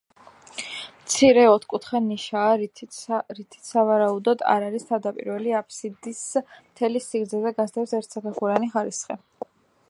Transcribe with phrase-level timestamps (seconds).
[1.01, 9.21] მცირე, ოთხკუთხა ნიშაა, რითიც სავარაუდოდ, არ არის თავდაპირველი აფსიდს მთელი სიგრძეზე გასდევს ერთსაფეხურიანი ხარისხი.